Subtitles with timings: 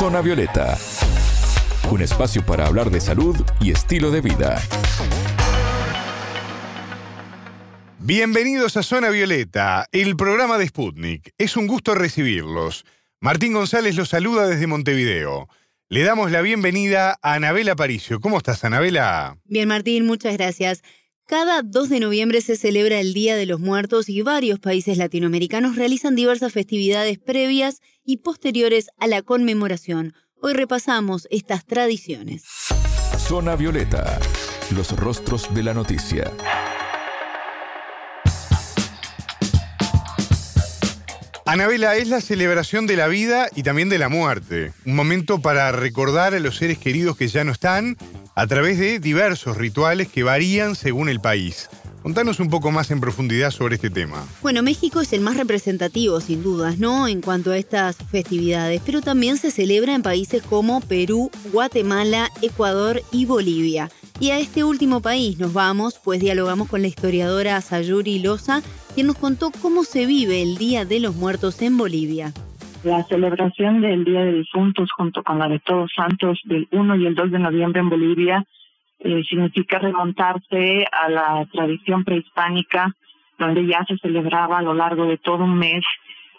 [0.00, 0.78] Zona Violeta,
[1.90, 4.58] un espacio para hablar de salud y estilo de vida.
[7.98, 11.34] Bienvenidos a Zona Violeta, el programa de Sputnik.
[11.36, 12.86] Es un gusto recibirlos.
[13.20, 15.50] Martín González los saluda desde Montevideo.
[15.90, 18.20] Le damos la bienvenida a Anabela Paricio.
[18.20, 19.36] ¿Cómo estás, Anabela?
[19.44, 20.80] Bien, Martín, muchas gracias.
[21.30, 25.76] Cada 2 de noviembre se celebra el Día de los Muertos y varios países latinoamericanos
[25.76, 30.12] realizan diversas festividades previas y posteriores a la conmemoración.
[30.42, 32.42] Hoy repasamos estas tradiciones.
[33.16, 34.18] Zona Violeta,
[34.74, 36.32] los rostros de la noticia.
[41.46, 44.72] Anabela, es la celebración de la vida y también de la muerte.
[44.84, 47.96] Un momento para recordar a los seres queridos que ya no están
[48.40, 51.68] a través de diversos rituales que varían según el país.
[52.02, 54.26] Contanos un poco más en profundidad sobre este tema.
[54.40, 57.06] Bueno, México es el más representativo, sin dudas, ¿no?
[57.06, 63.02] En cuanto a estas festividades, pero también se celebra en países como Perú, Guatemala, Ecuador
[63.12, 63.90] y Bolivia.
[64.20, 68.62] Y a este último país nos vamos, pues dialogamos con la historiadora Sayuri Loza,
[68.94, 72.32] quien nos contó cómo se vive el Día de los Muertos en Bolivia.
[72.82, 77.06] La celebración del Día de Difuntos junto con la de Todos Santos del 1 y
[77.06, 78.44] el 2 de noviembre en Bolivia
[79.00, 82.94] eh, significa remontarse a la tradición prehispánica
[83.38, 85.84] donde ya se celebraba a lo largo de todo un mes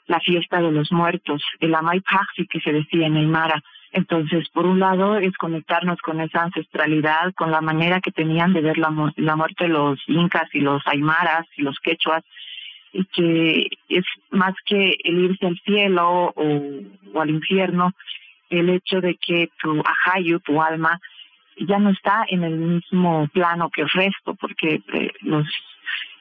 [0.07, 2.01] la fiesta de los muertos, el Amay
[2.49, 3.61] que se decía en Aymara.
[3.91, 8.61] Entonces, por un lado, es conectarnos con esa ancestralidad, con la manera que tenían de
[8.61, 12.23] ver la, la muerte los incas y los aymaras y los quechuas,
[12.93, 17.91] y que es más que el irse al cielo o, al infierno,
[18.49, 20.99] el hecho de que tu ajayu, tu alma,
[21.57, 25.47] ya no está en el mismo plano que el resto, porque eh, los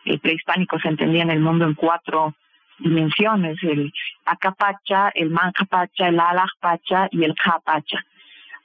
[0.05, 2.35] eh, prehispánicos entendían el mundo en cuatro
[2.79, 3.93] dimensiones, el
[4.25, 8.05] acapacha, el mancapacha, el alajpacha y el capacha.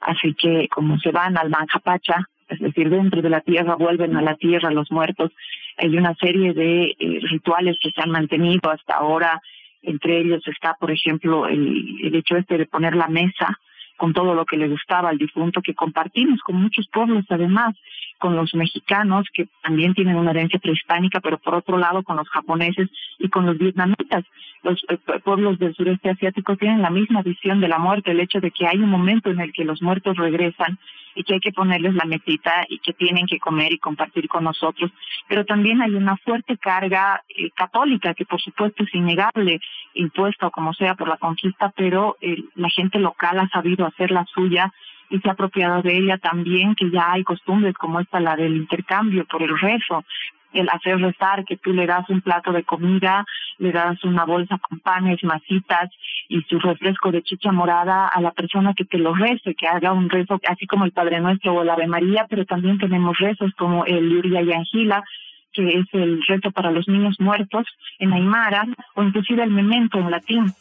[0.00, 4.22] Así que como se van al mancapacha, es decir, dentro de la tierra vuelven a
[4.22, 5.32] la tierra los muertos,
[5.76, 9.40] hay una serie de eh, rituales que se han mantenido hasta ahora,
[9.82, 13.58] entre ellos está, por ejemplo, el, el hecho este de poner la mesa
[13.96, 17.74] con todo lo que le gustaba al difunto, que compartimos con muchos pueblos además,
[18.18, 22.28] con los mexicanos, que también tienen una herencia prehispánica, pero por otro lado con los
[22.28, 22.88] japoneses
[23.18, 24.24] y con los vietnamitas.
[24.62, 28.40] Los eh, pueblos del sureste asiático tienen la misma visión de la muerte, el hecho
[28.40, 30.78] de que hay un momento en el que los muertos regresan
[31.14, 34.44] y que hay que ponerles la mesita y que tienen que comer y compartir con
[34.44, 34.90] nosotros.
[35.28, 39.60] Pero también hay una fuerte carga eh, católica que por supuesto es innegable,
[39.94, 44.10] impuesta o como sea por la conquista, pero eh, la gente local ha sabido hacer
[44.10, 44.72] la suya
[45.10, 48.56] y se ha apropiado de ella también, que ya hay costumbres como esta, la del
[48.56, 50.04] intercambio por el rezo,
[50.52, 53.24] el hacer rezar, que tú le das un plato de comida,
[53.58, 55.90] le das una bolsa con panes, masitas
[56.28, 59.92] y su refresco de chicha morada a la persona que te lo rece, que haga
[59.92, 63.52] un rezo, así como el Padre Nuestro o el Ave María, pero también tenemos rezos
[63.56, 65.04] como el Yuria y Angila,
[65.52, 67.66] que es el rezo para los niños muertos
[67.98, 68.64] en Aymara,
[68.94, 70.52] o inclusive el memento en latín.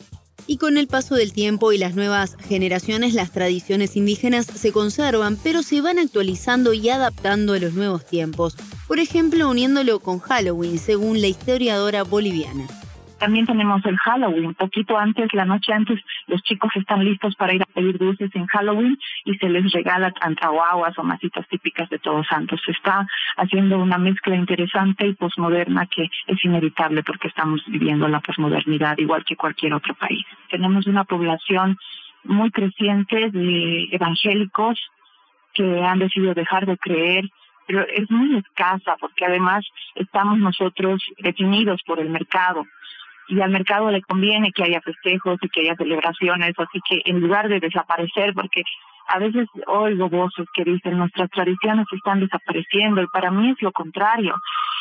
[0.48, 5.38] Y con el paso del tiempo y las nuevas generaciones, las tradiciones indígenas se conservan,
[5.42, 8.56] pero se van actualizando y adaptando a los nuevos tiempos.
[8.88, 12.68] Por ejemplo, uniéndolo con Halloween, según la historiadora boliviana.
[13.26, 14.54] También tenemos el Halloween.
[14.54, 18.46] Poquito antes, la noche antes, los chicos están listos para ir a pedir dulces en
[18.46, 22.62] Halloween y se les regala antahuaguas o masitas típicas de Todos Santos.
[22.64, 28.20] Se está haciendo una mezcla interesante y posmoderna que es inevitable porque estamos viviendo la
[28.20, 30.24] posmodernidad igual que cualquier otro país.
[30.52, 31.80] Tenemos una población
[32.26, 34.80] muy creciente de evangélicos
[35.56, 37.26] que han decidido dejar de creer
[37.68, 39.66] pero es muy escasa porque además
[39.96, 42.68] estamos nosotros definidos por el mercado
[43.28, 47.22] y al mercado le conviene que haya festejos y que haya celebraciones, así que en
[47.22, 48.64] lugar de desaparecer, porque
[49.08, 53.72] a veces oigo voces que dicen nuestras tradiciones están desapareciendo y para mí es lo
[53.72, 54.36] contrario.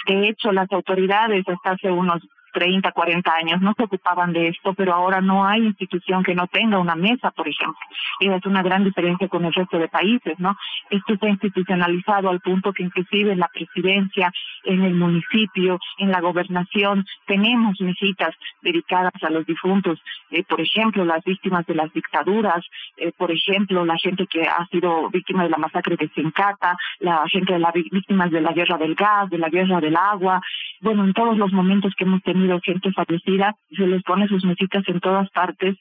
[0.06, 2.22] De hecho, las autoridades hasta hace unos
[2.54, 6.46] 30, 40 años no se ocupaban de esto, pero ahora no hay institución que no
[6.46, 7.78] tenga una mesa, por ejemplo.
[8.20, 10.56] Y es una gran diferencia con el resto de países, ¿no?
[10.88, 16.20] Esto está institucionalizado al punto que inclusive en la presidencia, en el municipio, en la
[16.20, 22.64] gobernación, tenemos mesitas dedicadas a los difuntos, eh, por ejemplo, las víctimas de las dictaduras,
[22.96, 27.24] eh, por ejemplo, la gente que ha sido víctima de la masacre de Sencata, la
[27.28, 30.40] gente de las víctimas de la guerra del gas, de la guerra del agua,
[30.80, 34.84] bueno, en todos los momentos que hemos tenido gente fallecida, se les pone sus mesitas
[34.88, 35.76] en todas partes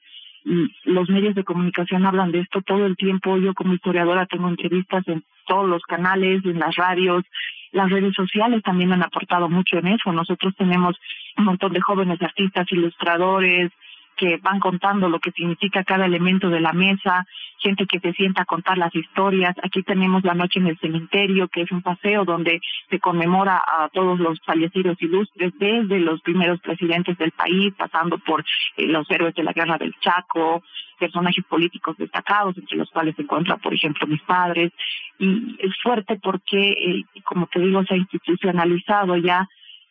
[0.46, 3.38] y los medios de comunicación hablan de esto todo el tiempo.
[3.38, 7.24] Yo como historiadora tengo entrevistas en todos los canales, en las radios,
[7.72, 10.12] las redes sociales también han aportado mucho en eso.
[10.12, 10.96] Nosotros tenemos
[11.38, 13.72] un montón de jóvenes artistas, ilustradores,
[14.16, 17.26] que van contando lo que significa cada elemento de la mesa,
[17.60, 19.56] gente que se sienta a contar las historias.
[19.64, 23.90] Aquí tenemos la noche en el cementerio, que es un paseo donde se conmemora a
[23.90, 28.44] todos los fallecidos ilustres, desde los primeros presidentes del país, pasando por
[28.78, 30.64] eh, los héroes de la guerra del Chaco,
[31.00, 34.72] personajes políticos destacados, entre los cuales se encuentran, por ejemplo, mis padres.
[35.20, 39.48] Y es fuerte porque, eh, como te digo, se ha institucionalizado ya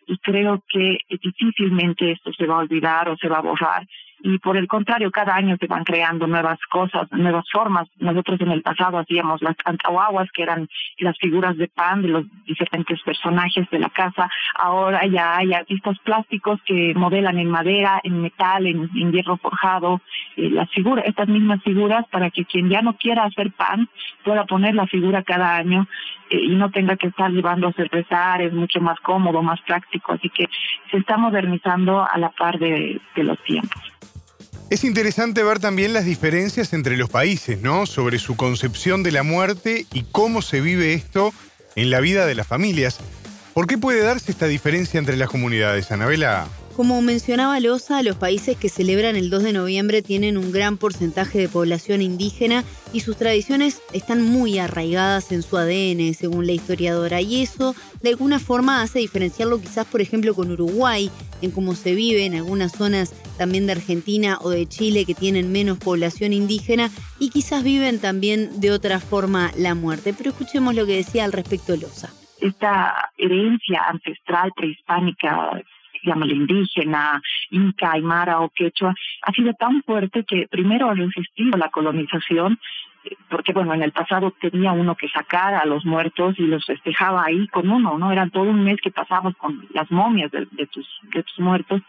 [0.06, 3.86] y creo que difícilmente esto se va a olvidar o se va a borrar
[4.24, 7.88] y por el contrario, cada año se van creando nuevas cosas, nuevas formas.
[7.98, 12.24] Nosotros en el pasado hacíamos las cantahuaguas, que eran las figuras de pan de los
[12.46, 14.30] diferentes personajes de la casa.
[14.54, 20.00] Ahora ya hay artistas plásticos que modelan en madera, en metal, en, hierro forjado,
[20.36, 23.88] eh, las figuras, estas mismas figuras para que quien ya no quiera hacer pan
[24.24, 25.88] pueda poner la figura cada año
[26.30, 30.12] eh, y no tenga que estar llevando a cervezar, es mucho más cómodo, más práctico.
[30.12, 30.48] Así que
[30.92, 33.92] se está modernizando a la par de los tiempos.
[34.72, 37.84] Es interesante ver también las diferencias entre los países, ¿no?
[37.84, 41.34] Sobre su concepción de la muerte y cómo se vive esto
[41.76, 42.98] en la vida de las familias.
[43.52, 46.48] ¿Por qué puede darse esta diferencia entre las comunidades, Anabela?
[46.76, 51.38] Como mencionaba Loza, los países que celebran el 2 de noviembre tienen un gran porcentaje
[51.38, 52.64] de población indígena
[52.94, 58.08] y sus tradiciones están muy arraigadas en su ADN, según la historiadora, y eso de
[58.08, 61.10] alguna forma hace diferenciarlo quizás, por ejemplo, con Uruguay,
[61.42, 65.52] en cómo se vive en algunas zonas también de Argentina o de Chile que tienen
[65.52, 66.88] menos población indígena
[67.18, 70.14] y quizás viven también de otra forma la muerte.
[70.16, 72.08] Pero escuchemos lo que decía al respecto Loza.
[72.40, 75.62] Esta herencia ancestral prehispánica
[76.02, 77.20] llámale indígena,
[77.50, 82.58] inca, aymara o quechua, ha sido tan fuerte que primero ha resistido la colonización
[83.28, 87.24] porque bueno, en el pasado tenía uno que sacar a los muertos y los festejaba
[87.24, 88.12] ahí con uno, ¿no?
[88.12, 91.82] Era todo un mes que pasamos con las momias de, tus, de tus muertos.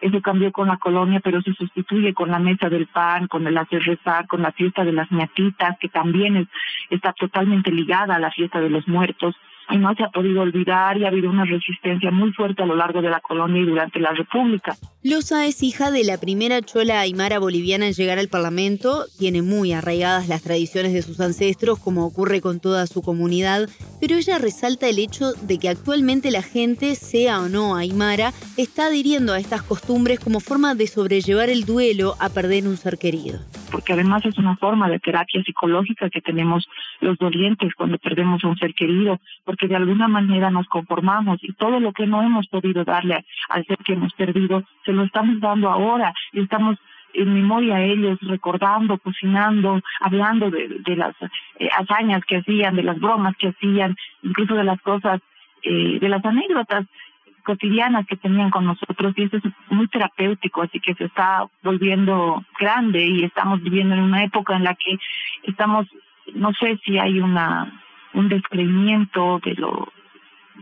[0.00, 3.58] Eso cambió con la colonia, pero se sustituye con la mesa del pan, con el
[3.58, 6.48] hacer rezar, con la fiesta de las ñatitas, que también es,
[6.88, 9.34] está totalmente ligada a la fiesta de los muertos
[9.78, 13.02] no se ha podido olvidar y ha habido una resistencia muy fuerte a lo largo
[13.02, 14.76] de la colonia y durante la República.
[15.02, 19.72] Loza es hija de la primera chola aymara boliviana en llegar al Parlamento, tiene muy
[19.72, 23.68] arraigadas las tradiciones de sus ancestros, como ocurre con toda su comunidad,
[24.00, 28.86] pero ella resalta el hecho de que actualmente la gente, sea o no aymara, está
[28.86, 33.40] adhiriendo a estas costumbres como forma de sobrellevar el duelo a perder un ser querido.
[33.70, 36.68] Porque además es una forma de terapia psicológica que tenemos
[37.00, 41.52] los dolientes cuando perdemos a un ser querido, porque de alguna manera nos conformamos y
[41.52, 45.40] todo lo que no hemos podido darle al ser que hemos perdido, se lo estamos
[45.40, 46.78] dando ahora y estamos
[47.14, 51.14] en memoria a ellos, recordando, cocinando, hablando de, las
[51.58, 55.20] eh, hazañas que hacían, de las bromas que hacían, incluso de las cosas,
[55.62, 56.86] eh, de las anécdotas
[57.44, 62.44] cotidianas que tenían con nosotros y eso es muy terapéutico, así que se está volviendo
[62.58, 64.98] grande y estamos viviendo en una época en la que
[65.44, 65.86] estamos,
[66.34, 67.82] no sé si hay una
[68.12, 69.88] un descreimiento de lo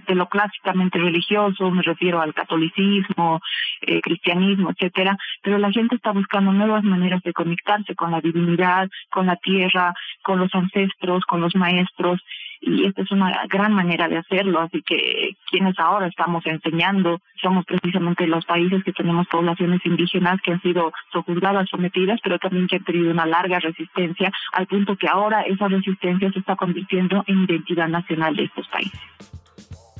[0.07, 3.41] de lo clásicamente religioso, me refiero al catolicismo,
[3.81, 8.89] eh, cristianismo, etcétera, pero la gente está buscando nuevas maneras de conectarse con la divinidad,
[9.11, 9.93] con la tierra,
[10.23, 12.21] con los ancestros, con los maestros,
[12.61, 17.65] y esta es una gran manera de hacerlo, así que quienes ahora estamos enseñando somos
[17.65, 22.77] precisamente los países que tenemos poblaciones indígenas que han sido sojuzgadas, sometidas, pero también que
[22.77, 27.45] han tenido una larga resistencia, al punto que ahora esa resistencia se está convirtiendo en
[27.45, 29.01] identidad nacional de estos países.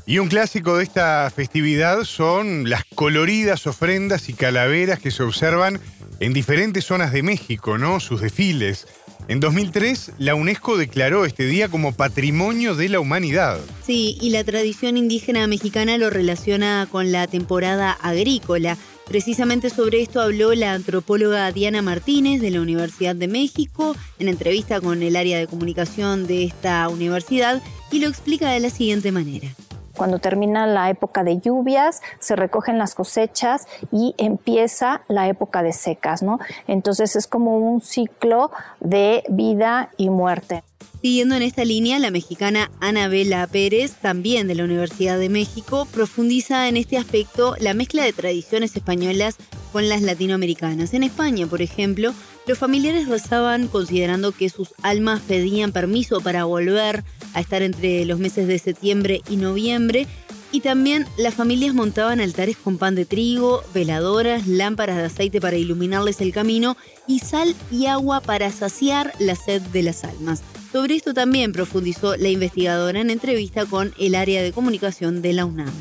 [0.07, 5.81] Y un clásico de esta festividad son las coloridas ofrendas y calaveras que se observan
[6.19, 8.01] en diferentes zonas de México, ¿no?
[8.01, 8.87] Sus desfiles.
[9.29, 13.61] En 2003, la UNESCO declaró este día como Patrimonio de la Humanidad.
[13.85, 18.79] Sí, y la tradición indígena mexicana lo relaciona con la temporada agrícola.
[19.07, 24.81] Precisamente sobre esto habló la antropóloga Diana Martínez de la Universidad de México en entrevista
[24.81, 29.55] con el área de comunicación de esta universidad y lo explica de la siguiente manera.
[29.99, 35.73] Cuando termina la época de lluvias, se recogen las cosechas y empieza la época de
[35.73, 36.39] secas, ¿no?
[36.69, 40.63] Entonces es como un ciclo de vida y muerte.
[41.03, 46.69] Siguiendo en esta línea, la mexicana Anabela Pérez, también de la Universidad de México, profundiza
[46.69, 49.37] en este aspecto la mezcla de tradiciones españolas
[49.73, 50.95] con las latinoamericanas.
[50.95, 52.15] En España, por ejemplo,
[52.47, 58.19] los familiares rezaban considerando que sus almas pedían permiso para volver a estar entre los
[58.19, 60.07] meses de septiembre y noviembre.
[60.51, 65.57] Y también las familias montaban altares con pan de trigo, veladoras, lámparas de aceite para
[65.57, 70.43] iluminarles el camino y sal y agua para saciar la sed de las almas.
[70.73, 75.45] Sobre esto también profundizó la investigadora en entrevista con el área de comunicación de la
[75.45, 75.73] UNAM.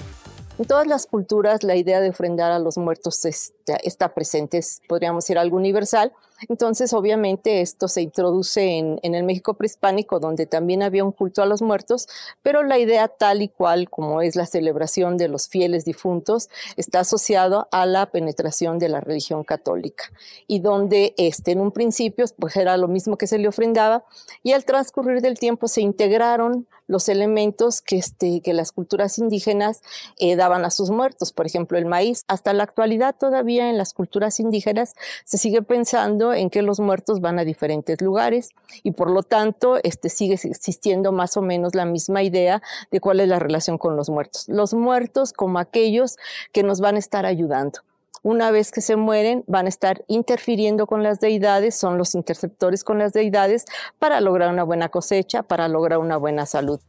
[0.60, 5.38] En todas las culturas la idea de ofrendar a los muertos está, presente, podríamos decir
[5.38, 6.14] algo universal.
[6.50, 11.44] Entonces, obviamente, esto se introduce en, en, el México prehispánico, donde también había un culto
[11.44, 12.08] a los muertos,
[12.42, 17.02] pero la idea tal y cual como es la celebración de los fieles difuntos está
[17.02, 20.06] asociado a la penetración de la religión católica
[20.48, 24.06] y donde este, en un principio pues era lo mismo que se le ofrendaba
[24.44, 29.82] y al transcurrir del tiempo se integraron los elementos que, este, que las culturas indígenas
[30.18, 32.24] eh, daban a sus muertos, por ejemplo el maíz.
[32.28, 37.22] Hasta la actualidad todavía en las culturas indígenas se sigue pensando en que los muertos
[37.22, 38.50] van a diferentes lugares
[38.84, 43.20] y por lo tanto este, sigue existiendo más o menos la misma idea de cuál
[43.20, 44.46] es la relación con los muertos.
[44.48, 46.18] Los muertos como aquellos
[46.52, 47.82] que nos van a estar ayudando
[48.28, 52.84] una vez que se mueren, van a estar interfiriendo con las deidades, son los interceptores
[52.84, 53.64] con las deidades
[54.00, 56.82] para lograr una buena cosecha, para lograr una buena salud.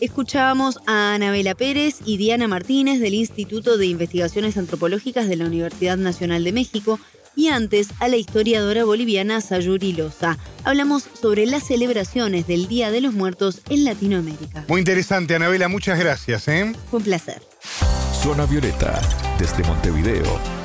[0.00, 5.96] Escuchábamos a Anabela Pérez y Diana Martínez del Instituto de Investigaciones Antropológicas de la Universidad
[5.96, 6.98] Nacional de México
[7.36, 10.38] y antes a la historiadora boliviana Sayuri Loza.
[10.64, 14.64] Hablamos sobre las celebraciones del Día de los Muertos en Latinoamérica.
[14.66, 16.48] Muy interesante, Anabela, muchas gracias.
[16.48, 16.72] ¿eh?
[16.90, 17.40] Fue un placer.
[18.12, 19.00] Zona Violeta,
[19.38, 20.59] desde Montevideo